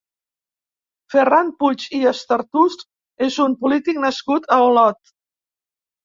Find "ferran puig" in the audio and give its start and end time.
1.15-1.83